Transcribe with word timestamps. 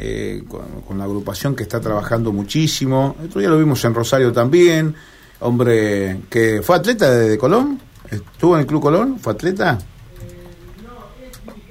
eh, 0.00 0.44
con, 0.86 0.96
la 0.96 1.04
agrupación 1.04 1.56
que 1.56 1.64
está 1.64 1.80
trabajando 1.80 2.32
muchísimo. 2.32 3.16
El 3.18 3.26
otro 3.26 3.40
día 3.40 3.50
lo 3.50 3.58
vimos 3.58 3.84
en 3.84 3.94
Rosario 3.94 4.32
también. 4.32 4.94
Hombre, 5.40 6.20
que 6.30 6.62
fue 6.62 6.76
atleta 6.76 7.10
de, 7.10 7.36
Colón. 7.36 7.80
¿Estuvo 8.08 8.54
en 8.54 8.60
el 8.60 8.66
Club 8.66 8.80
Colón? 8.80 9.18
¿Fue 9.18 9.32
atleta? 9.32 9.76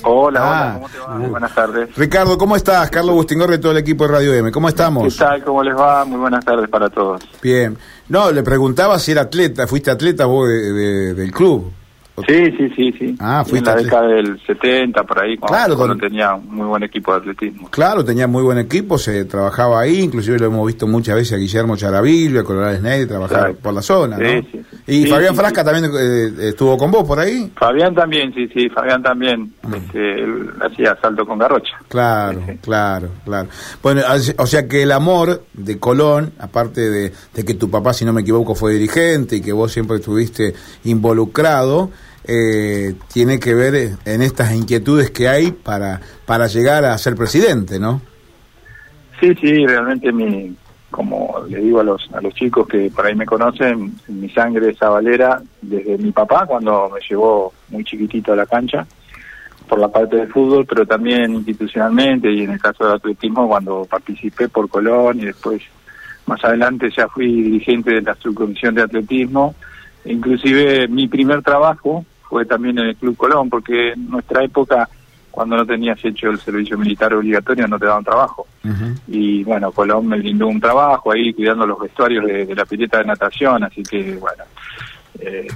Hola, 0.03 0.41
hola, 0.41 0.67
ah, 0.67 0.73
¿cómo 0.73 0.89
te 0.89 0.99
va? 0.99 1.29
buenas 1.29 1.55
tardes. 1.55 1.95
Ricardo, 1.95 2.37
¿cómo 2.37 2.55
estás? 2.55 2.89
Carlos 2.91 3.15
Bustingor 3.15 3.49
de 3.49 3.57
todo 3.59 3.71
el 3.71 3.79
equipo 3.79 4.05
de 4.05 4.13
Radio 4.13 4.34
M, 4.34 4.52
¿cómo 4.52 4.70
estamos? 4.70 5.12
¿Qué 5.12 5.20
tal? 5.20 5.44
¿Cómo 5.44 5.64
les 5.64 5.75
va? 5.75 6.05
Muy 6.05 6.20
buenas 6.20 6.44
tardes 6.44 6.70
para 6.70 6.89
todos. 6.89 7.21
Bien. 7.41 7.78
No, 8.09 8.32
le 8.32 8.44
preguntaba 8.44 9.00
si 9.00 9.14
era 9.14 9.21
atleta, 9.21 9.68
fuiste 9.68 9.89
atleta 9.89 10.25
vos 10.25 10.48
del 10.50 11.32
club. 11.32 11.71
Sí, 12.25 12.52
sí, 12.57 12.70
sí, 12.75 12.91
sí. 12.97 13.15
Ah, 13.20 13.45
en 13.47 13.63
la 13.63 13.75
década 13.75 14.07
del 14.07 14.39
70, 14.43 15.04
por 15.04 15.23
ahí, 15.23 15.38
cuando, 15.38 15.77
claro, 15.77 15.95
tenía 15.97 16.36
muy 16.36 16.66
buen 16.66 16.81
equipo 16.81 17.11
de 17.13 17.20
atletismo. 17.20 17.70
Claro, 17.70 18.04
tenía 18.04 18.25
muy 18.25 18.41
buen 18.41 18.57
equipo, 18.57 18.97
se 18.97 19.25
trabajaba 19.25 19.81
ahí, 19.81 19.99
inclusive 19.99 20.40
lo 20.40 20.48
hemos 20.48 20.66
visto 20.66 20.88
muchas 20.88 21.16
veces 21.16 21.34
a 21.34 21.38
Guillermo 21.38 21.77
Charavillo, 21.77 22.40
a 22.40 22.43
Colorado 22.43 22.76
Snake, 22.77 23.05
trabajar 23.05 23.53
por 23.55 23.71
la 23.71 23.84
zona, 23.84 24.17
¿no? 24.17 24.27
Sí, 24.27 24.48
sí, 24.52 24.62
¿Y 24.88 25.05
Fabián 25.05 25.35
Frasca 25.35 25.63
también 25.63 25.91
eh, 25.95 26.49
estuvo 26.49 26.76
con 26.76 26.90
vos 26.90 27.03
por 27.03 27.20
ahí? 27.20 27.52
Fabián 27.55 27.93
también, 27.93 28.34
sí, 28.34 28.48
sí, 28.52 28.68
Fabián 28.70 29.04
también, 29.04 29.54
mm. 29.62 29.73
este, 29.76 30.13
él 30.23 30.49
hacía 30.59 30.98
salto 30.99 31.23
con 31.23 31.38
garrocha. 31.38 31.77
Claro, 31.88 32.41
claro, 32.62 33.09
claro. 33.26 33.48
Bueno, 33.84 34.02
o 34.38 34.48
sea 34.48 34.68
que 34.68 34.81
el 34.81 34.91
amor 34.91 35.43
de 35.54 35.77
Colón, 35.77 36.34
aparte 36.40 36.90
de, 36.90 37.13
de 37.35 37.45
que 37.45 37.54
tu 37.54 37.70
papá, 37.70 37.93
si 37.93 38.05
no 38.05 38.13
me 38.13 38.21
equivoco, 38.21 38.55
fue 38.55 38.73
dirigente 38.73 39.35
y 39.35 39.41
que 39.41 39.54
vos 39.54 39.71
siempre 39.71 39.98
estuviste 39.98 40.55
involucrado, 40.85 41.91
eh, 42.23 42.95
tiene 43.12 43.39
que 43.39 43.53
ver 43.53 43.98
en 44.05 44.21
estas 44.21 44.53
inquietudes 44.53 45.12
que 45.12 45.27
hay 45.27 45.52
para, 45.52 46.02
para 46.26 46.48
llegar 46.48 46.85
a 46.85 46.98
ser 46.98 47.16
presidente, 47.16 47.80
¿no? 47.80 48.02
Sí, 49.20 49.34
sí, 49.35 49.66
realmente 49.66 50.12
mi, 50.12 50.55
como 50.91 51.43
le 51.49 51.59
digo 51.59 51.80
a 51.80 51.84
los, 51.84 52.09
a 52.13 52.21
los 52.21 52.34
chicos 52.34 52.68
que 52.68 52.91
por 52.93 53.05
ahí 53.05 53.15
me 53.15 53.26
conocen, 53.26 53.95
mi 54.07 54.29
sangre 54.29 54.70
es 54.70 54.77
sabalera 54.77 55.41
desde 55.62 55.98
mi 55.98 56.12
papá 56.12 56.45
cuando 56.45 56.90
me 56.93 56.99
llevó 57.07 57.54
muy 57.70 57.84
chiquitito 57.84 58.34
a 58.34 58.38
la 58.38 58.45
cancha 58.45 58.85
por 59.68 59.79
la 59.79 59.90
parte 59.90 60.15
del 60.15 60.32
fútbol, 60.32 60.65
pero 60.65 60.85
también 60.85 61.34
institucionalmente 61.34 62.32
y 62.32 62.43
en 62.43 62.51
el 62.51 62.60
caso 62.60 62.85
del 62.85 62.95
atletismo 62.95 63.48
cuando 63.48 63.85
participé 63.85 64.47
por 64.47 64.69
Colón 64.69 65.19
y 65.19 65.25
después 65.25 65.62
más 66.25 66.44
adelante 66.44 66.90
ya 66.95 67.07
fui 67.07 67.41
dirigente 67.41 67.91
de 67.91 68.01
la 68.01 68.16
subcomisión 68.16 68.75
de 68.75 68.84
atletismo. 68.84 69.56
Inclusive 70.08 70.88
mi 70.88 71.08
primer 71.08 71.41
trabajo 71.41 72.06
fue 72.28 72.46
también 72.46 72.78
en 72.80 72.88
el 72.88 72.96
Club 72.96 73.16
Colón, 73.18 73.50
porque 73.50 73.94
en 73.94 74.09
nuestra 74.09 74.44
época, 74.44 74.90
cuando 75.31 75.56
no 75.56 75.66
tenías 75.66 76.03
hecho 76.03 76.30
el 76.30 76.40
servicio 76.40 76.78
militar 76.78 77.13
obligatorio, 77.13 77.68
no 77.68 77.80
te 77.80 77.86
daban 77.86 78.03
trabajo. 78.03 78.47
Y 79.08 79.44
bueno, 79.46 79.72
Colón 79.72 80.08
me 80.08 80.18
brindó 80.18 80.47
un 80.47 80.59
trabajo 80.59 81.12
ahí 81.12 81.34
cuidando 81.34 81.66
los 81.66 81.80
vestuarios 81.80 82.25
de, 82.25 82.53
la 82.53 82.66
pileta 82.66 82.97
de 82.97 83.06
natación, 83.06 83.63
así 83.63 83.81
que 83.81 84.16
bueno, 84.18 84.44
eh, 85.19 85.47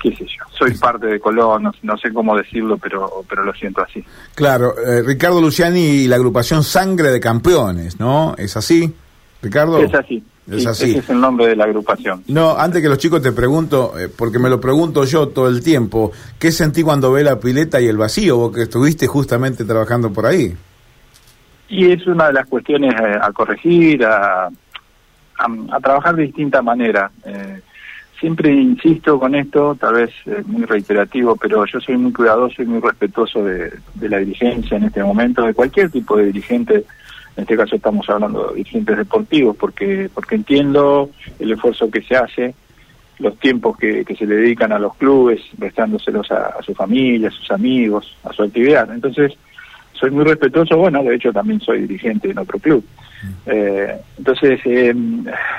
qué 0.00 0.14
sé 0.14 0.24
yo, 0.26 0.44
soy 0.56 0.74
parte 0.78 1.06
de 1.06 1.18
Colón, 1.18 1.72
no, 1.82 1.98
sé 1.98 2.12
cómo 2.12 2.36
decirlo, 2.36 2.78
pero, 2.78 3.24
pero 3.28 3.42
lo 3.42 3.52
siento 3.52 3.82
así. 3.82 4.04
Claro, 4.36 4.74
eh, 4.78 5.02
Ricardo 5.02 5.40
Luciani 5.40 5.80
y 5.80 6.06
la 6.06 6.16
agrupación 6.16 6.62
Sangre 6.62 7.10
de 7.10 7.18
Campeones, 7.18 7.98
¿no? 7.98 8.36
¿Es 8.38 8.56
así, 8.56 8.94
Ricardo? 9.42 9.78
Es 9.78 9.92
así. 9.92 10.22
Es 10.50 10.66
así. 10.66 10.90
Ese 10.90 10.98
es 11.00 11.10
el 11.10 11.20
nombre 11.20 11.48
de 11.48 11.56
la 11.56 11.64
agrupación. 11.64 12.22
No, 12.28 12.56
antes 12.56 12.80
que 12.80 12.88
los 12.88 12.98
chicos 12.98 13.20
te 13.20 13.32
pregunto, 13.32 13.98
eh, 13.98 14.08
porque 14.08 14.38
me 14.38 14.48
lo 14.48 14.60
pregunto 14.60 15.04
yo 15.04 15.28
todo 15.28 15.48
el 15.48 15.62
tiempo, 15.62 16.12
¿qué 16.38 16.52
sentí 16.52 16.82
cuando 16.82 17.10
ve 17.12 17.24
la 17.24 17.40
pileta 17.40 17.80
y 17.80 17.88
el 17.88 17.96
vacío? 17.96 18.36
Vos 18.36 18.54
que 18.54 18.62
estuviste 18.62 19.06
justamente 19.06 19.64
trabajando 19.64 20.12
por 20.12 20.26
ahí. 20.26 20.54
Y 21.68 21.90
es 21.90 22.06
una 22.06 22.28
de 22.28 22.34
las 22.34 22.46
cuestiones 22.46 22.94
eh, 22.94 23.18
a 23.20 23.32
corregir, 23.32 24.04
a, 24.04 24.46
a, 24.46 25.80
trabajar 25.82 26.14
de 26.14 26.22
distinta 26.24 26.62
manera. 26.62 27.10
Eh, 27.24 27.60
siempre 28.20 28.52
insisto 28.54 29.18
con 29.18 29.34
esto, 29.34 29.74
tal 29.74 29.94
vez 29.94 30.10
muy 30.46 30.64
reiterativo, 30.64 31.34
pero 31.34 31.66
yo 31.66 31.80
soy 31.80 31.96
muy 31.96 32.12
cuidadoso 32.12 32.62
y 32.62 32.66
muy 32.66 32.80
respetuoso 32.80 33.42
de, 33.44 33.72
de 33.94 34.08
la 34.08 34.18
dirigencia 34.18 34.76
en 34.76 34.84
este 34.84 35.02
momento, 35.02 35.42
de 35.42 35.54
cualquier 35.54 35.90
tipo 35.90 36.16
de 36.16 36.26
dirigente 36.26 36.84
en 37.36 37.42
este 37.42 37.56
caso 37.56 37.76
estamos 37.76 38.08
hablando 38.08 38.48
de 38.48 38.56
dirigentes 38.56 38.96
deportivos, 38.96 39.56
porque, 39.56 40.08
porque 40.12 40.36
entiendo 40.36 41.10
el 41.38 41.52
esfuerzo 41.52 41.90
que 41.90 42.02
se 42.02 42.16
hace, 42.16 42.54
los 43.18 43.38
tiempos 43.38 43.76
que, 43.78 44.04
se 44.18 44.26
le 44.26 44.36
dedican 44.36 44.72
a 44.72 44.78
los 44.78 44.94
clubes, 44.96 45.40
restándoselos 45.58 46.30
a, 46.30 46.62
su 46.62 46.74
familia, 46.74 47.28
a 47.28 47.32
sus 47.32 47.50
amigos, 47.50 48.16
a 48.24 48.32
su 48.32 48.42
actividad. 48.42 48.90
Entonces, 48.92 49.32
soy 49.92 50.10
muy 50.10 50.24
respetuoso, 50.24 50.76
bueno, 50.76 51.02
de 51.02 51.14
hecho 51.14 51.32
también 51.32 51.60
soy 51.60 51.82
dirigente 51.82 52.30
en 52.30 52.38
otro 52.38 52.58
club. 52.58 52.84
Mm. 53.22 53.28
Eh, 53.46 53.96
entonces, 54.18 54.60
eh, 54.64 54.94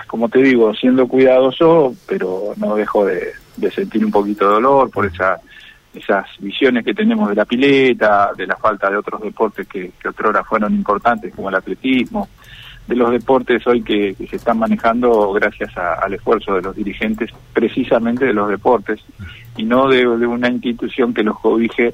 como 0.08 0.30
te 0.30 0.42
digo, 0.42 0.74
siendo 0.76 1.08
cuidadoso, 1.08 1.96
pero 2.08 2.54
no 2.58 2.76
dejo 2.76 3.06
de, 3.06 3.34
de 3.56 3.72
sentir 3.72 4.04
un 4.06 4.12
poquito 4.12 4.48
de 4.48 4.54
dolor 4.54 4.90
por 4.90 5.06
esa 5.06 5.40
esas 5.98 6.26
visiones 6.40 6.86
que 6.86 6.94
tenemos 6.94 7.30
de 7.30 7.36
la 7.36 7.46
pileta, 7.46 8.32
de 8.36 8.48
la 8.48 8.56
falta 8.56 8.90
de 8.90 8.98
otros 8.98 9.22
deportes 9.22 9.68
que, 9.68 9.92
que 10.00 10.10
otrora 10.10 10.44
fueron 10.44 10.74
importantes, 10.74 11.34
como 11.36 11.50
el 11.50 11.56
atletismo, 11.56 12.28
de 12.88 12.96
los 12.96 13.12
deportes 13.12 13.66
hoy 13.68 13.82
que, 13.82 14.16
se 14.30 14.38
están 14.38 14.60
manejando 14.60 15.34
gracias 15.34 15.76
al 15.78 16.14
esfuerzo 16.14 16.56
de 16.56 16.62
los 16.62 16.76
dirigentes, 16.76 17.32
precisamente 17.54 18.26
de 18.26 18.34
los 18.34 18.50
deportes, 18.50 19.04
y 19.58 19.64
no 19.64 19.90
de, 19.90 19.98
de 19.98 20.28
una 20.28 20.50
institución 20.50 21.14
que 21.14 21.24
los 21.24 21.38
cobije, 21.40 21.94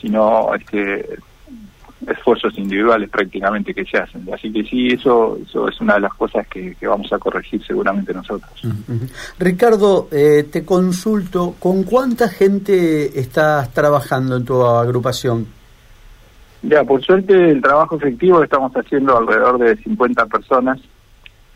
sino 0.00 0.54
este, 0.54 1.06
esfuerzos 2.08 2.56
individuales 2.58 3.08
prácticamente 3.08 3.74
que 3.74 3.84
se 3.84 3.98
hacen. 3.98 4.26
Así 4.32 4.52
que 4.52 4.64
sí, 4.64 4.88
eso, 4.88 5.38
eso 5.46 5.68
es 5.68 5.80
una 5.80 5.94
de 5.94 6.00
las 6.00 6.14
cosas 6.14 6.46
que, 6.48 6.74
vamos 6.82 7.12
a 7.12 7.18
corregir 7.18 7.64
seguramente 7.64 8.12
nosotros. 8.12 8.50
Ricardo, 9.38 10.08
eh, 10.10 10.44
te 10.50 10.64
consulto, 10.64 11.54
¿con 11.58 11.84
cuánta 11.84 12.28
gente 12.28 13.18
estás 13.18 13.72
trabajando 13.72 14.36
en 14.36 14.44
tu 14.44 14.62
agrupación? 14.64 15.46
Ya, 16.62 16.84
por 16.84 17.02
suerte 17.02 17.50
el 17.50 17.60
trabajo 17.60 17.96
efectivo 17.96 18.42
estamos 18.42 18.72
haciendo 18.72 19.16
alrededor 19.16 19.58
de 19.58 19.76
50 19.76 20.26
personas. 20.26 20.80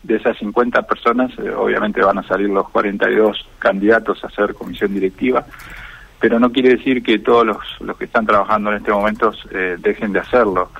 De 0.03 0.15
esas 0.15 0.37
50 0.37 0.83
personas, 0.83 1.31
eh, 1.39 1.49
obviamente 1.49 2.01
van 2.01 2.19
a 2.19 2.23
salir 2.23 2.49
los 2.49 2.69
42 2.69 3.45
candidatos 3.59 4.23
a 4.23 4.29
ser 4.29 4.53
comisión 4.53 4.93
directiva 4.93 5.45
pero 6.19 6.39
no 6.39 6.51
quiere 6.51 6.69
decir 6.69 7.03
que 7.03 7.19
todos 7.19 7.45
los, 7.45 7.57
los 7.79 7.97
que 7.97 8.05
están 8.05 8.25
trabajando 8.25 8.71
en 8.71 8.77
este 8.77 8.91
momento 8.91 9.31
eh, 9.51 9.77
dejen 9.79 10.13
de 10.13 10.19
hacerlo, 10.19 10.71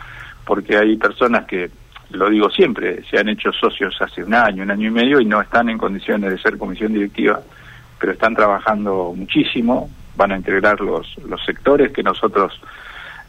porque 0.45 0.77
hay 0.77 0.95
personas 0.97 1.45
que, 1.45 1.69
lo 2.11 2.29
digo 2.29 2.49
siempre, 2.49 3.03
se 3.09 3.19
han 3.19 3.29
hecho 3.29 3.51
socios 3.51 3.95
hace 4.01 4.23
un 4.23 4.33
año, 4.33 4.63
un 4.63 4.71
año 4.71 4.87
y 4.87 4.91
medio 4.91 5.19
y 5.19 5.25
no 5.25 5.41
están 5.41 5.69
en 5.69 5.77
condiciones 5.77 6.31
de 6.31 6.37
ser 6.39 6.57
comisión 6.57 6.93
directiva, 6.93 7.41
pero 7.99 8.13
están 8.13 8.35
trabajando 8.35 9.13
muchísimo, 9.15 9.89
van 10.15 10.31
a 10.31 10.37
integrar 10.37 10.79
los, 10.79 11.17
los 11.27 11.43
sectores 11.45 11.91
que 11.91 12.03
nosotros 12.03 12.59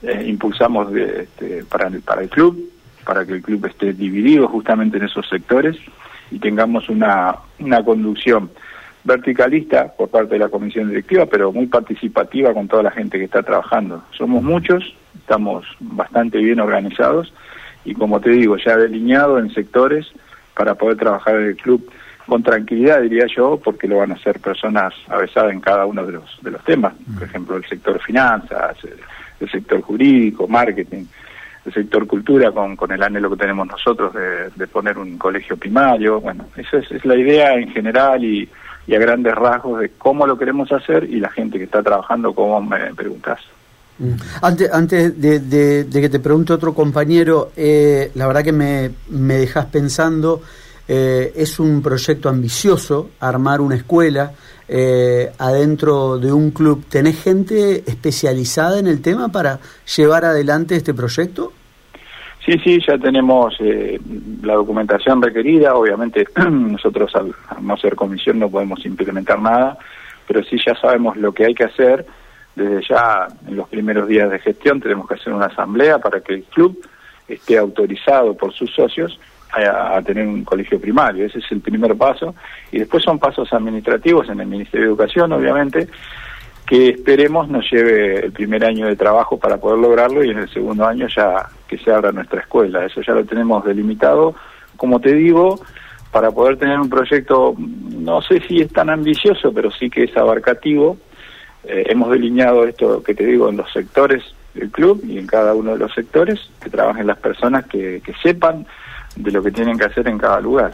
eh, 0.02 0.24
impulsamos 0.26 0.92
de, 0.92 1.22
este, 1.22 1.64
para, 1.64 1.88
el, 1.88 2.00
para 2.02 2.22
el 2.22 2.30
club, 2.30 2.56
para 3.04 3.26
que 3.26 3.32
el 3.32 3.42
club 3.42 3.66
esté 3.66 3.92
dividido 3.92 4.48
justamente 4.48 4.96
en 4.96 5.04
esos 5.04 5.28
sectores 5.28 5.76
y 6.30 6.38
tengamos 6.38 6.88
una, 6.88 7.34
una 7.58 7.82
conducción 7.82 8.50
verticalista 9.04 9.92
por 9.96 10.08
parte 10.08 10.34
de 10.34 10.40
la 10.40 10.48
comisión 10.48 10.88
directiva, 10.88 11.26
pero 11.26 11.52
muy 11.52 11.66
participativa 11.66 12.52
con 12.52 12.68
toda 12.68 12.82
la 12.82 12.90
gente 12.90 13.18
que 13.18 13.24
está 13.24 13.42
trabajando. 13.42 14.04
Somos 14.10 14.42
muchos, 14.42 14.94
estamos 15.18 15.64
bastante 15.80 16.38
bien 16.38 16.60
organizados 16.60 17.32
y 17.84 17.94
como 17.94 18.20
te 18.20 18.30
digo, 18.30 18.56
ya 18.56 18.76
delineado 18.76 19.38
en 19.38 19.50
sectores 19.50 20.06
para 20.54 20.74
poder 20.74 20.96
trabajar 20.96 21.36
en 21.36 21.46
el 21.46 21.56
club 21.56 21.90
con 22.26 22.42
tranquilidad, 22.42 23.00
diría 23.00 23.26
yo, 23.34 23.58
porque 23.62 23.88
lo 23.88 23.98
van 23.98 24.10
a 24.10 24.14
hacer 24.14 24.38
personas 24.40 24.92
avesadas 25.08 25.52
en 25.52 25.60
cada 25.60 25.86
uno 25.86 26.04
de 26.04 26.12
los, 26.12 26.38
de 26.42 26.50
los 26.50 26.62
temas, 26.64 26.92
por 27.14 27.22
ejemplo, 27.22 27.56
el 27.56 27.64
sector 27.64 27.98
finanzas, 28.00 28.76
el 29.40 29.50
sector 29.50 29.80
jurídico, 29.80 30.46
marketing, 30.46 31.04
el 31.64 31.72
sector 31.72 32.06
cultura, 32.06 32.50
con, 32.52 32.76
con 32.76 32.92
el 32.92 33.02
anhelo 33.02 33.30
que 33.30 33.36
tenemos 33.36 33.66
nosotros 33.66 34.12
de, 34.12 34.50
de 34.54 34.66
poner 34.66 34.98
un 34.98 35.16
colegio 35.16 35.56
primario. 35.56 36.20
Bueno, 36.20 36.46
esa 36.56 36.78
es, 36.78 36.90
es 36.90 37.04
la 37.06 37.16
idea 37.16 37.54
en 37.54 37.70
general 37.70 38.22
y 38.22 38.48
y 38.88 38.94
a 38.94 38.98
grandes 38.98 39.34
rasgos 39.34 39.80
de 39.80 39.90
cómo 39.90 40.26
lo 40.26 40.38
queremos 40.38 40.72
hacer 40.72 41.04
y 41.04 41.20
la 41.20 41.28
gente 41.28 41.58
que 41.58 41.64
está 41.64 41.82
trabajando, 41.82 42.34
cómo 42.34 42.60
me 42.62 42.94
preguntas. 42.94 43.38
Mm. 43.98 44.12
Antes, 44.40 44.72
antes 44.72 45.20
de, 45.20 45.86
que 45.92 46.08
te 46.08 46.18
pregunte 46.18 46.54
otro 46.54 46.72
compañero, 46.74 47.52
eh, 47.54 48.10
la 48.14 48.26
verdad 48.26 48.42
que 48.42 48.52
me, 48.52 48.90
me 49.10 49.34
dejas 49.34 49.66
pensando, 49.66 50.40
eh, 50.88 51.34
es 51.36 51.60
un 51.60 51.82
proyecto 51.82 52.30
ambicioso 52.30 53.10
armar 53.20 53.60
una 53.60 53.76
escuela 53.76 54.32
eh, 54.66 55.32
adentro 55.36 56.18
de 56.18 56.32
un 56.32 56.50
club. 56.50 56.86
¿Tenés 56.88 57.22
gente 57.22 57.84
especializada 57.86 58.78
en 58.78 58.86
el 58.86 59.02
tema 59.02 59.28
para 59.28 59.60
llevar 59.96 60.24
adelante 60.24 60.76
este 60.76 60.94
proyecto? 60.94 61.52
Sí, 62.48 62.58
sí, 62.64 62.78
ya 62.80 62.96
tenemos 62.96 63.54
eh, 63.60 64.00
la 64.42 64.54
documentación 64.54 65.20
requerida. 65.20 65.74
Obviamente 65.74 66.26
nosotros 66.50 67.14
al, 67.14 67.34
no 67.60 67.76
ser 67.76 67.94
comisión 67.94 68.38
no 68.38 68.48
podemos 68.48 68.86
implementar 68.86 69.38
nada, 69.38 69.76
pero 70.26 70.42
sí 70.42 70.56
ya 70.64 70.74
sabemos 70.74 71.18
lo 71.18 71.32
que 71.32 71.44
hay 71.44 71.54
que 71.54 71.64
hacer. 71.64 72.06
Desde 72.56 72.80
ya 72.88 73.28
en 73.46 73.54
los 73.54 73.68
primeros 73.68 74.08
días 74.08 74.30
de 74.30 74.38
gestión 74.38 74.80
tenemos 74.80 75.06
que 75.06 75.16
hacer 75.16 75.34
una 75.34 75.44
asamblea 75.44 75.98
para 75.98 76.22
que 76.22 76.36
el 76.36 76.44
club 76.44 76.80
esté 77.28 77.58
autorizado 77.58 78.34
por 78.34 78.54
sus 78.54 78.74
socios 78.74 79.20
a, 79.52 80.00
tener 80.00 80.26
un 80.26 80.42
colegio 80.42 80.80
primario. 80.80 81.26
Ese 81.26 81.40
es 81.40 81.52
el 81.52 81.60
primer 81.60 81.96
paso. 81.96 82.34
Y 82.72 82.78
después 82.78 83.04
son 83.04 83.18
pasos 83.18 83.52
administrativos 83.52 84.26
en 84.30 84.40
el 84.40 84.46
Ministerio 84.46 84.86
de 84.86 84.92
Educación, 84.92 85.30
obviamente, 85.34 85.86
que 86.68 86.90
esperemos 86.90 87.48
nos 87.48 87.64
lleve 87.70 88.26
el 88.26 88.30
primer 88.30 88.62
año 88.62 88.86
de 88.86 88.94
trabajo 88.94 89.38
para 89.38 89.56
poder 89.56 89.78
lograrlo 89.78 90.22
y 90.22 90.28
en 90.30 90.38
el 90.38 90.50
segundo 90.50 90.86
año 90.86 91.06
ya 91.08 91.48
que 91.66 91.78
se 91.78 91.90
abra 91.90 92.12
nuestra 92.12 92.42
escuela. 92.42 92.84
Eso 92.84 93.00
ya 93.00 93.14
lo 93.14 93.24
tenemos 93.24 93.64
delimitado. 93.64 94.34
Como 94.76 95.00
te 95.00 95.14
digo, 95.14 95.58
para 96.12 96.30
poder 96.30 96.58
tener 96.58 96.78
un 96.78 96.90
proyecto, 96.90 97.54
no 97.56 98.20
sé 98.20 98.42
si 98.46 98.60
es 98.60 98.70
tan 98.70 98.90
ambicioso, 98.90 99.50
pero 99.50 99.70
sí 99.70 99.88
que 99.88 100.04
es 100.04 100.16
abarcativo. 100.16 100.98
Eh, 101.64 101.84
hemos 101.88 102.10
delineado 102.10 102.66
esto 102.66 103.02
que 103.02 103.14
te 103.14 103.24
digo 103.24 103.48
en 103.48 103.56
los 103.56 103.72
sectores 103.72 104.22
del 104.52 104.70
club 104.70 105.02
y 105.06 105.16
en 105.16 105.26
cada 105.26 105.54
uno 105.54 105.72
de 105.72 105.78
los 105.78 105.94
sectores 105.94 106.38
que 106.62 106.68
trabajen 106.68 107.06
las 107.06 107.18
personas 107.18 107.64
que, 107.64 108.02
que 108.04 108.12
sepan 108.22 108.66
de 109.16 109.30
lo 109.30 109.42
que 109.42 109.52
tienen 109.52 109.78
que 109.78 109.86
hacer 109.86 110.06
en 110.06 110.18
cada 110.18 110.38
lugar. 110.38 110.72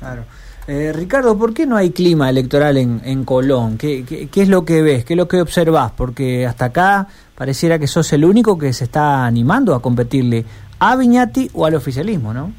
Claro. 0.00 0.24
Eh, 0.68 0.92
Ricardo, 0.94 1.36
¿por 1.36 1.52
qué 1.52 1.66
no 1.66 1.76
hay 1.76 1.90
clima 1.90 2.30
electoral 2.30 2.76
en, 2.76 3.24
Colón? 3.24 3.78
¿Qué, 3.78 4.04
¿Qué, 4.04 4.42
es 4.42 4.48
lo 4.48 4.64
que 4.64 4.80
ves? 4.80 5.04
¿Qué 5.04 5.14
es 5.14 5.16
lo 5.16 5.26
que 5.26 5.40
observas? 5.40 5.90
Porque 5.92 6.46
hasta 6.46 6.66
acá 6.66 7.08
pareciera 7.34 7.80
que 7.80 7.88
sos 7.88 8.12
el 8.12 8.24
único 8.24 8.56
que 8.56 8.72
se 8.72 8.84
está 8.84 9.26
animando 9.26 9.74
a 9.74 9.82
competirle 9.82 10.44
a 10.78 10.94
Viñati 10.94 11.50
o 11.54 11.66
al 11.66 11.74
oficialismo, 11.74 12.32
¿no? 12.32 12.52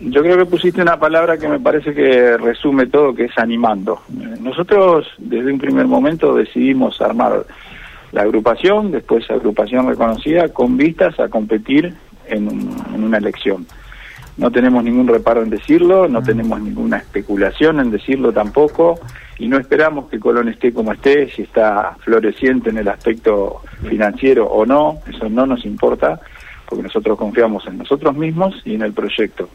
Yo 0.00 0.22
creo 0.22 0.36
que 0.38 0.46
pusiste 0.46 0.82
una 0.82 0.98
palabra 0.98 1.38
que 1.38 1.46
me 1.46 1.60
parece 1.60 1.94
que 1.94 2.36
resume 2.36 2.86
todo, 2.86 3.14
que 3.14 3.26
es 3.26 3.38
animando. 3.38 4.00
Nosotros 4.40 5.06
desde 5.18 5.52
un 5.52 5.58
primer 5.58 5.86
momento 5.86 6.34
decidimos 6.34 7.00
armar 7.00 7.46
la 8.10 8.22
agrupación, 8.22 8.90
después 8.90 9.30
agrupación 9.30 9.86
reconocida, 9.86 10.48
con 10.48 10.76
vistas 10.76 11.20
a 11.20 11.28
competir 11.28 11.94
en, 12.26 12.48
en 12.92 13.04
una 13.04 13.18
elección. 13.18 13.66
No 14.36 14.50
tenemos 14.50 14.82
ningún 14.82 15.06
reparo 15.06 15.42
en 15.42 15.50
decirlo, 15.50 16.08
no 16.08 16.20
mm. 16.20 16.24
tenemos 16.24 16.60
ninguna 16.60 16.98
especulación 16.98 17.80
en 17.80 17.90
decirlo 17.90 18.32
tampoco, 18.32 18.98
y 19.38 19.48
no 19.48 19.58
esperamos 19.58 20.08
que 20.08 20.20
Colón 20.20 20.48
esté 20.48 20.72
como 20.72 20.92
esté, 20.92 21.30
si 21.30 21.42
está 21.42 21.96
floreciente 22.00 22.70
en 22.70 22.78
el 22.78 22.88
aspecto 22.88 23.62
financiero 23.88 24.46
o 24.46 24.64
no, 24.64 24.98
eso 25.08 25.28
no 25.28 25.46
nos 25.46 25.64
importa, 25.64 26.20
porque 26.68 26.82
nosotros 26.82 27.18
confiamos 27.18 27.66
en 27.66 27.78
nosotros 27.78 28.16
mismos 28.16 28.60
y 28.64 28.74
en 28.74 28.82
el 28.82 28.92
proyecto. 28.92 29.48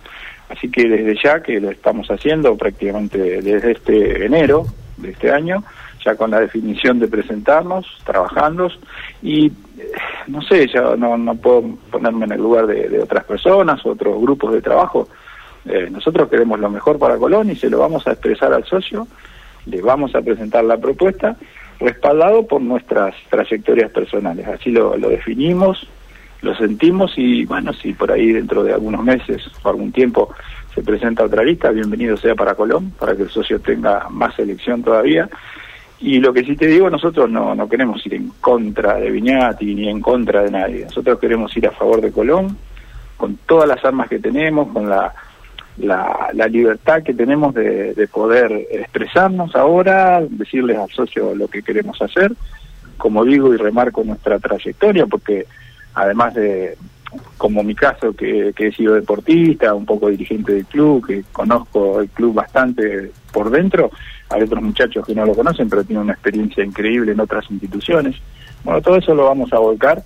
Así 0.50 0.70
que 0.70 0.88
desde 0.88 1.16
ya 1.24 1.42
que 1.42 1.60
lo 1.60 1.70
estamos 1.70 2.10
haciendo 2.10 2.56
prácticamente 2.58 3.42
desde 3.42 3.72
este 3.72 4.26
enero 4.26 4.66
de 4.98 5.12
este 5.12 5.32
año, 5.32 5.64
ya 6.04 6.16
con 6.16 6.32
la 6.32 6.40
definición 6.40 7.00
de 7.00 7.08
presentarnos, 7.08 7.86
trabajando 8.06 8.70
y 9.22 9.52
no 10.28 10.42
sé, 10.42 10.68
ya 10.68 10.96
no, 10.96 11.18
no 11.18 11.36
puedo 11.36 11.64
ponerme 11.92 12.26
en 12.26 12.34
el 12.34 12.42
lugar 12.42 12.68
de, 12.68 13.00
otras 13.00 13.24
personas, 13.24 13.86
otros 13.86 14.20
grupos 14.22 14.54
de 14.54 14.62
trabajo. 14.62 15.08
Eh, 15.66 15.90
nosotros 15.92 16.30
queremos 16.30 16.60
lo 16.60 16.70
mejor 16.70 16.98
para 16.98 17.18
Colón 17.18 17.50
y 17.50 17.56
se 17.56 17.70
lo 17.70 17.80
vamos 17.80 18.08
a 18.08 18.12
expresar 18.12 18.54
al 18.54 18.64
socio, 18.66 19.08
le 19.66 19.82
vamos 19.82 20.16
a 20.16 20.22
presentar 20.22 20.64
la 20.64 20.78
propuesta 20.78 21.36
respaldado 21.80 22.46
por 22.46 22.62
nuestras 22.62 23.16
trayectorias 23.30 23.92
personales. 23.92 24.48
Así 24.48 24.72
lo, 24.72 24.98
lo 24.98 25.10
definimos, 25.10 25.88
lo 26.42 26.56
sentimos 26.56 27.14
y 27.18 27.46
bueno, 27.46 27.74
si 27.74 27.94
por 27.94 28.12
ahí 28.12 28.32
dentro 28.34 28.64
de 28.64 28.74
algunos 28.74 29.04
meses 29.04 29.50
o 29.64 29.70
algún 29.70 29.92
tiempo 29.92 30.34
se 30.74 30.82
presenta 30.82 31.24
otra 31.24 31.44
lista, 31.44 31.72
bienvenido 31.72 32.16
sea 32.18 32.36
para 32.36 32.56
Colón, 32.56 32.92
para 32.92 33.16
que 33.16 33.24
el 33.24 33.30
socio 33.30 33.60
tenga 33.60 34.08
más 34.10 34.38
elección 34.40 34.84
todavía 34.84 35.30
y 36.02 36.20
lo 36.20 36.32
que 36.32 36.46
sí 36.46 36.56
te 36.56 36.68
digo, 36.68 36.90
nosotros 36.90 37.30
no, 37.30 37.54
no 37.56 37.68
queremos 37.68 38.06
ir 38.06 38.14
en 38.14 38.30
contra 38.40 38.96
de 38.96 39.12
Viñati 39.12 39.76
ni 39.76 39.90
en 39.90 40.02
contra 40.02 40.44
de 40.44 40.52
nadie. 40.52 40.86
Nosotros 40.86 41.20
queremos 41.20 41.56
ir 41.58 41.68
a 41.68 41.72
favor 41.72 42.00
de 42.00 42.12
Colón, 42.12 42.58
con 43.18 43.38
todas 43.46 43.68
las 43.68 43.84
armas 43.84 44.08
que 44.08 44.20
tenemos, 44.20 44.70
con 44.70 44.90
la, 44.90 45.14
la, 45.78 46.30
la 46.34 46.48
libertad 46.48 47.04
que 47.04 47.14
tenemos 47.14 47.54
de, 47.54 47.94
de, 47.94 48.08
poder 48.08 48.68
expresarnos 48.72 49.54
ahora, 49.56 50.22
decirles 50.30 50.78
al 50.78 50.90
socio 50.90 51.36
lo 51.36 51.50
que 51.50 51.64
queremos 51.64 52.02
hacer. 52.02 52.32
Como 52.98 53.26
digo 53.26 53.54
y 53.54 53.58
remarco 53.58 54.04
nuestra 54.04 54.40
trayectoria, 54.40 55.06
porque 55.06 55.48
además 55.96 56.34
de, 56.34 56.78
como 57.38 57.64
mi 57.64 57.76
caso, 57.76 58.14
que, 58.14 58.54
he 58.56 58.72
sido 58.72 58.96
deportista, 58.96 59.74
un 59.74 59.86
poco 59.86 60.10
dirigente 60.10 60.54
del 60.54 60.66
club, 60.66 61.08
que 61.08 61.24
conozco 61.32 62.02
el 62.02 62.10
club 62.10 62.34
bastante 62.34 63.12
por 63.32 63.50
dentro, 63.50 63.92
hay 64.30 64.44
otros 64.44 64.62
muchachos 64.62 65.06
que 65.06 65.16
no 65.16 65.26
lo 65.26 65.34
conocen, 65.34 65.70
pero 65.70 65.84
tienen 65.84 66.04
una 66.04 66.14
experiencia 66.14 66.64
increíble 66.64 67.14
en 67.14 67.20
otras 67.20 67.50
instituciones. 67.50 68.16
Bueno, 68.64 68.82
todo 68.82 68.98
eso 68.98 69.16
lo 69.16 69.26
vamos 69.26 69.52
a 69.54 69.60
volcar 69.60 70.04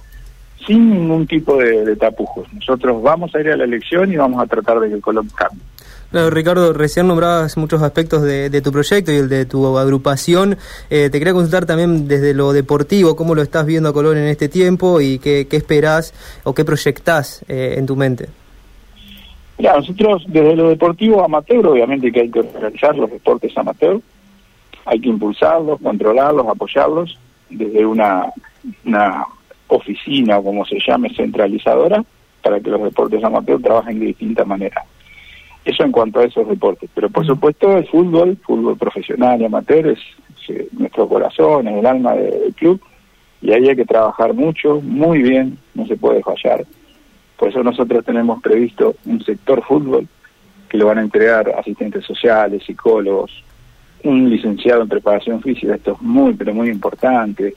sin 0.65 0.91
ningún 0.91 1.27
tipo 1.27 1.57
de, 1.57 1.95
tapujos. 1.95 2.51
Nosotros 2.53 3.01
vamos 3.01 3.35
a 3.35 3.41
ir 3.41 3.50
a 3.50 3.57
la 3.57 3.65
elección 3.65 4.11
y 4.11 4.15
vamos 4.15 4.41
a 4.41 4.47
tratar 4.47 4.79
de 4.79 4.89
que 4.89 4.95
el 4.95 5.01
Colón 5.01 5.27
cambie. 5.35 5.61
Claro, 6.13 6.30
Ricardo, 6.30 6.74
recién 6.74 7.07
nombrabas 7.07 7.57
muchos 7.57 7.81
aspectos 7.81 8.21
de, 8.21 8.62
tu 8.62 8.71
proyecto 8.71 9.12
y 9.12 9.15
el 9.15 9.30
de 9.30 9.48
tu 9.48 9.80
agrupación. 9.80 10.57
Eh, 10.92 11.10
te 11.10 11.18
quería 11.18 11.33
consultar 11.33 11.65
también 11.65 12.07
desde 12.07 12.36
lo 12.36 12.54
deportivo, 12.54 13.15
cómo 13.15 13.33
lo 13.33 13.42
estás 13.42 13.65
viendo 13.65 13.89
a 13.89 13.94
Colón 13.94 14.18
en 14.18 14.27
este 14.27 14.48
tiempo 14.48 15.01
y 15.01 15.18
qué, 15.18 15.48
qué 15.50 15.57
esperás 15.57 16.13
o 16.44 16.54
qué 16.54 16.65
proyectás 16.65 17.44
eh, 17.48 17.74
en 17.80 17.88
tu 17.88 17.95
mente. 17.95 18.30
Mira, 19.57 19.75
nosotros 19.75 20.24
desde 20.27 20.56
lo 20.56 20.69
deportivo 20.69 21.25
amateur, 21.25 21.65
obviamente 21.65 22.12
que 22.12 22.21
hay 22.21 22.30
que 22.30 22.42
organizar 22.42 22.95
los 22.95 23.10
deportes 23.10 23.57
amateur, 23.57 24.00
hay 24.86 25.00
que 25.00 25.10
impulsarlos, 25.10 25.81
controlarlos, 25.81 26.45
apoyarlos 26.48 27.18
desde 27.50 27.83
una, 27.83 28.31
una 28.86 29.25
oficina 29.68 30.38
o 30.38 30.44
como 30.44 30.63
se 30.63 30.77
llame 30.88 31.10
centralizadora 31.15 32.06
para 32.44 32.60
que 32.60 32.69
los 32.69 32.83
deportes 32.83 33.24
amateur 33.24 33.60
trabajen 33.60 34.00
de 34.00 34.06
distinta 34.06 34.45
manera. 34.45 34.86
Eso 35.65 35.83
en 35.83 35.92
cuanto 35.92 36.19
a 36.19 36.25
esos 36.25 36.48
deportes. 36.48 36.89
Pero 36.94 37.10
por 37.10 37.25
supuesto 37.25 37.77
el 37.77 37.88
fútbol, 37.88 38.38
fútbol 38.38 38.77
profesional 38.77 39.42
y 39.42 39.45
amateur 39.45 39.88
es, 39.88 40.00
nuestro 40.74 41.07
corazón, 41.07 41.68
es 41.68 41.77
el 41.77 41.86
alma 41.86 42.13
del 42.13 42.54
club 42.54 42.81
y 43.42 43.51
ahí 43.51 43.69
hay 43.69 43.75
que 43.75 43.86
trabajar 43.86 44.33
mucho, 44.33 44.81
muy 44.81 45.21
bien, 45.21 45.57
no 45.74 45.86
se 45.86 45.95
puede 45.95 46.21
fallar. 46.21 46.65
Por 47.38 47.50
eso 47.50 47.63
nosotros 47.63 48.06
tenemos 48.06 48.42
previsto 48.42 48.95
un 49.06 49.21
sector 49.24 49.63
fútbol 49.63 50.07
que 50.69 50.77
lo 50.77 50.88
van 50.88 50.98
a 50.98 51.01
entregar 51.01 51.50
asistentes 51.50 52.06
sociales, 52.06 52.63
psicólogos, 52.65 53.44
un 54.04 54.30
licenciado 54.30 54.81
en 54.81 54.89
preparación 54.89 55.42
física, 55.42 55.75
esto 55.75 55.94
es 55.94 56.01
muy, 56.01 56.33
pero 56.33 56.54
muy 56.54 56.69
importante, 56.69 57.56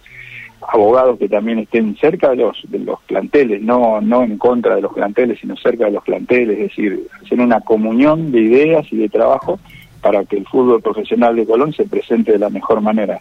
abogados 0.60 1.18
que 1.18 1.28
también 1.28 1.58
estén 1.60 1.96
cerca 1.96 2.30
de 2.30 2.36
los, 2.36 2.58
de 2.68 2.78
los 2.80 3.00
planteles, 3.02 3.62
no, 3.62 4.00
no 4.00 4.22
en 4.22 4.38
contra 4.38 4.74
de 4.76 4.82
los 4.82 4.92
planteles, 4.92 5.38
sino 5.40 5.56
cerca 5.56 5.86
de 5.86 5.92
los 5.92 6.04
planteles, 6.04 6.58
es 6.58 6.68
decir, 6.68 7.06
hacer 7.22 7.40
una 7.40 7.60
comunión 7.60 8.32
de 8.32 8.40
ideas 8.40 8.86
y 8.90 8.96
de 8.96 9.08
trabajo 9.08 9.58
para 10.00 10.24
que 10.24 10.36
el 10.36 10.46
fútbol 10.46 10.82
profesional 10.82 11.36
de 11.36 11.46
Colón 11.46 11.72
se 11.72 11.84
presente 11.84 12.32
de 12.32 12.38
la 12.38 12.50
mejor 12.50 12.80
manera. 12.80 13.20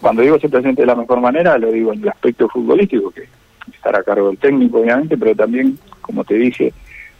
Cuando 0.00 0.22
digo 0.22 0.38
se 0.38 0.48
presente 0.48 0.82
de 0.82 0.86
la 0.86 0.94
mejor 0.94 1.20
manera, 1.20 1.56
lo 1.56 1.72
digo 1.72 1.92
en 1.92 2.02
el 2.02 2.08
aspecto 2.08 2.48
futbolístico, 2.48 3.10
que 3.10 3.22
estará 3.72 4.00
a 4.00 4.02
cargo 4.02 4.28
del 4.28 4.38
técnico, 4.38 4.80
obviamente, 4.80 5.16
pero 5.16 5.34
también, 5.34 5.78
como 6.00 6.24
te 6.24 6.34
dije, 6.34 6.72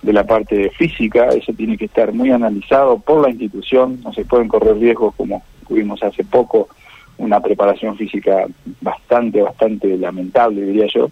de 0.02 0.12
la 0.12 0.24
parte 0.24 0.70
física, 0.70 1.28
eso 1.30 1.52
tiene 1.52 1.76
que 1.76 1.86
estar 1.86 2.12
muy 2.12 2.30
analizado 2.30 2.98
por 2.98 3.22
la 3.22 3.30
institución, 3.30 4.00
no 4.04 4.12
se 4.12 4.24
pueden 4.24 4.48
correr 4.48 4.76
riesgos 4.76 5.14
como 5.16 5.42
tuvimos 5.66 6.02
hace 6.02 6.24
poco, 6.24 6.68
una 7.18 7.40
preparación 7.40 7.96
física 7.96 8.46
bastante, 8.80 9.42
bastante 9.42 9.96
lamentable, 9.96 10.62
diría 10.62 10.86
yo, 10.92 11.10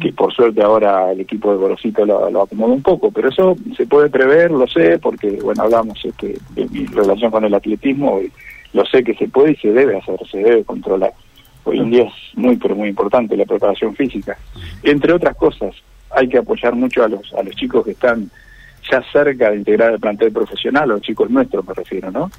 que 0.00 0.12
por 0.12 0.32
suerte 0.32 0.62
ahora 0.62 1.12
el 1.12 1.20
equipo 1.20 1.52
de 1.52 1.58
Gorosito 1.58 2.04
lo, 2.04 2.30
lo 2.30 2.42
acomoda 2.42 2.72
un 2.72 2.82
poco, 2.82 3.10
pero 3.10 3.28
eso 3.28 3.56
se 3.76 3.86
puede 3.86 4.10
prever, 4.10 4.50
lo 4.50 4.66
sé, 4.66 4.98
porque, 4.98 5.30
bueno, 5.42 5.62
hablamos 5.62 6.04
este, 6.04 6.36
de 6.50 6.66
mi 6.68 6.86
relación 6.86 7.30
con 7.30 7.44
el 7.44 7.54
atletismo, 7.54 8.20
y 8.20 8.30
lo 8.72 8.84
sé 8.86 9.04
que 9.04 9.14
se 9.14 9.28
puede 9.28 9.52
y 9.52 9.56
se 9.56 9.72
debe 9.72 9.96
hacer, 9.98 10.18
se 10.30 10.38
debe 10.38 10.64
controlar. 10.64 11.12
Hoy 11.64 11.78
en 11.78 11.90
día 11.90 12.02
es 12.04 12.36
muy, 12.36 12.56
pero 12.56 12.74
muy 12.74 12.88
importante 12.88 13.36
la 13.36 13.46
preparación 13.46 13.94
física. 13.94 14.36
Entre 14.82 15.12
otras 15.12 15.36
cosas, 15.36 15.74
hay 16.10 16.28
que 16.28 16.38
apoyar 16.38 16.74
mucho 16.74 17.04
a 17.04 17.08
los, 17.08 17.32
a 17.34 17.42
los 17.42 17.54
chicos 17.54 17.84
que 17.84 17.92
están 17.92 18.30
ya 18.90 19.02
cerca 19.12 19.50
de 19.50 19.56
integrar 19.56 19.94
el 19.94 20.00
plantel 20.00 20.32
profesional, 20.32 20.88
los 20.90 21.00
chicos 21.00 21.30
nuestros 21.30 21.66
me 21.66 21.72
refiero, 21.72 22.10
¿no? 22.10 22.30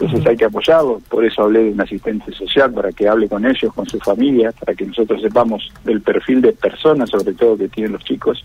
Entonces 0.00 0.26
hay 0.26 0.36
que 0.36 0.46
apoyarlos, 0.46 1.02
por 1.04 1.24
eso 1.24 1.42
hablé 1.42 1.64
de 1.64 1.70
un 1.70 1.80
asistente 1.80 2.32
social, 2.32 2.72
para 2.72 2.90
que 2.92 3.08
hable 3.08 3.28
con 3.28 3.44
ellos, 3.46 3.72
con 3.72 3.86
su 3.86 3.98
familia, 4.00 4.52
para 4.52 4.74
que 4.74 4.86
nosotros 4.86 5.22
sepamos 5.22 5.70
del 5.84 6.00
perfil 6.00 6.40
de 6.40 6.52
personas, 6.52 7.10
sobre 7.10 7.34
todo, 7.34 7.56
que 7.56 7.68
tienen 7.68 7.92
los 7.92 8.04
chicos, 8.04 8.44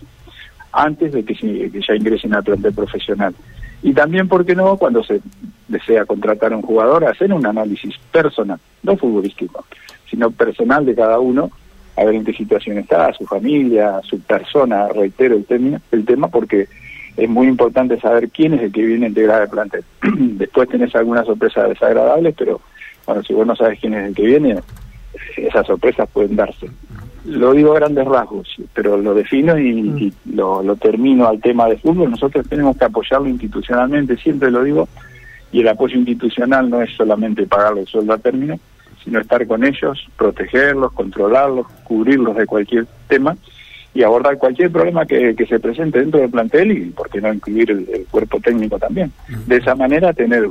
antes 0.72 1.12
de 1.12 1.24
que, 1.24 1.34
que 1.34 1.80
ya 1.80 1.94
ingresen 1.94 2.34
al 2.34 2.44
plantel 2.44 2.74
profesional. 2.74 3.34
Y 3.82 3.92
también, 3.92 4.28
¿por 4.28 4.44
qué 4.44 4.54
no?, 4.54 4.76
cuando 4.76 5.02
se 5.02 5.20
desea 5.68 6.04
contratar 6.04 6.52
a 6.52 6.56
un 6.56 6.62
jugador, 6.62 7.04
hacer 7.04 7.32
un 7.32 7.46
análisis 7.46 7.96
personal, 8.12 8.58
no 8.82 8.96
futbolístico, 8.96 9.64
sino 10.08 10.30
personal 10.30 10.84
de 10.84 10.94
cada 10.94 11.18
uno, 11.18 11.50
a 11.96 12.04
ver 12.04 12.14
en 12.14 12.24
qué 12.24 12.32
situación 12.32 12.78
está, 12.78 13.12
su 13.12 13.24
familia, 13.26 14.00
su 14.02 14.20
persona, 14.20 14.88
reitero 14.88 15.36
el 15.36 15.44
tema, 15.44 15.80
el 15.90 16.04
tema 16.04 16.28
porque 16.28 16.68
es 17.18 17.28
muy 17.28 17.48
importante 17.48 18.00
saber 18.00 18.30
quién 18.30 18.54
es 18.54 18.62
el 18.62 18.72
que 18.72 18.86
viene 18.86 19.06
a 19.06 19.08
integrar 19.08 19.42
el 19.42 19.48
plantel. 19.48 19.82
Después 20.02 20.68
tenés 20.68 20.94
algunas 20.94 21.26
sorpresas 21.26 21.68
desagradables, 21.68 22.34
pero 22.38 22.60
bueno, 23.06 23.22
si 23.24 23.34
vos 23.34 23.46
no 23.46 23.56
sabes 23.56 23.80
quién 23.80 23.94
es 23.94 24.08
el 24.08 24.14
que 24.14 24.22
viene, 24.22 24.60
esas 25.36 25.66
sorpresas 25.66 26.08
pueden 26.12 26.36
darse. 26.36 26.70
lo 27.24 27.52
digo 27.52 27.72
a 27.72 27.80
grandes 27.80 28.06
rasgos, 28.06 28.56
pero 28.72 28.96
lo 28.96 29.12
defino 29.14 29.58
y, 29.58 29.72
Mm. 29.82 29.98
y 29.98 30.12
lo, 30.34 30.62
lo 30.62 30.76
termino 30.76 31.26
al 31.26 31.40
tema 31.40 31.66
de 31.68 31.76
fútbol. 31.76 32.10
Nosotros 32.10 32.48
tenemos 32.48 32.76
que 32.76 32.84
apoyarlo 32.84 33.28
institucionalmente, 33.28 34.16
siempre 34.16 34.50
lo 34.50 34.62
digo, 34.62 34.88
y 35.50 35.60
el 35.60 35.68
apoyo 35.68 35.96
institucional 35.96 36.70
no 36.70 36.80
es 36.80 36.94
solamente 36.96 37.46
pagarle 37.46 37.80
el 37.80 37.86
sueldo 37.88 38.12
a 38.12 38.18
término, 38.18 38.58
sino 39.02 39.20
estar 39.20 39.46
con 39.46 39.64
ellos, 39.64 40.06
protegerlos, 40.16 40.92
controlarlos, 40.92 41.66
cubrirlos 41.84 42.36
de 42.36 42.46
cualquier 42.46 42.86
tema 43.08 43.36
y 43.98 44.04
abordar 44.04 44.38
cualquier 44.38 44.70
problema 44.70 45.04
que, 45.04 45.34
que 45.34 45.44
se 45.44 45.58
presente 45.58 45.98
dentro 45.98 46.20
del 46.20 46.30
plantel 46.30 46.70
y, 46.70 46.84
por 46.90 47.10
qué 47.10 47.20
no, 47.20 47.34
incluir 47.34 47.68
el, 47.68 47.84
el 47.92 48.06
cuerpo 48.06 48.38
técnico 48.38 48.78
también. 48.78 49.10
De 49.48 49.56
esa 49.56 49.74
manera, 49.74 50.12
tener 50.12 50.48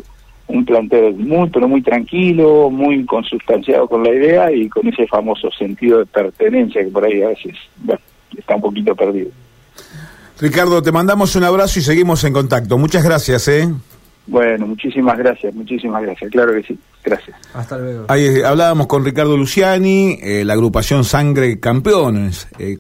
un 0.48 0.66
plantel 0.66 1.16
muy, 1.16 1.50
pero 1.50 1.66
muy 1.70 1.82
tranquilo, 1.82 2.70
muy 2.70 3.06
consustanciado 3.06 3.88
con 3.88 4.04
la 4.04 4.10
idea 4.10 4.52
y 4.52 4.68
con 4.68 4.86
ese 4.90 5.08
famoso 5.08 5.50
sentido 5.52 6.00
de 6.00 6.06
pertenencia 6.08 6.84
que 6.84 6.90
por 6.90 7.06
ahí 7.06 7.22
a 7.22 7.30
veces 7.30 7.56
bueno, 7.78 8.02
está 8.38 8.56
un 8.56 8.62
poquito 8.62 8.94
perdido. 8.94 9.30
Ricardo, 10.42 10.82
te 10.82 10.92
mandamos 10.92 11.34
un 11.38 11.46
abrazo 11.46 11.80
y 11.80 11.84
seguimos 11.84 12.26
en 12.26 12.34
contacto. 12.34 12.78
Muchas 12.78 13.06
gracias, 13.06 13.48
¿eh? 13.48 13.70
Bueno, 14.28 14.68
muchísimas 14.68 15.18
gracias, 15.18 15.56
muchísimas 15.56 16.04
gracias, 16.04 16.30
claro 16.30 16.54
que 16.54 16.62
sí, 16.64 16.78
gracias. 17.02 17.38
Hasta 17.54 17.78
luego. 17.78 18.06
Ahí 18.10 18.26
eh, 18.26 18.46
hablábamos 18.46 18.88
con 18.88 19.06
Ricardo 19.06 19.38
Luciani, 19.38 20.20
eh, 20.22 20.44
la 20.44 20.54
agrupación 20.54 21.06
Sangre 21.06 21.62
Campeones. 21.62 22.50
eh, 22.60 22.76